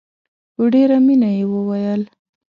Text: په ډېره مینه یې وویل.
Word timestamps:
په 0.55 0.63
ډېره 0.73 0.97
مینه 1.05 1.29
یې 1.37 1.43
وویل. 1.51 2.01